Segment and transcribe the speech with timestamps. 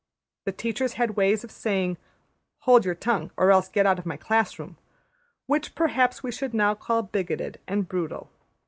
[0.45, 1.95] The teachers had ways of saying,
[2.65, 4.77] ``Hold your tongue, or else go out of my class room,''
[5.45, 8.31] which perhaps we should now call bigoted and brutal.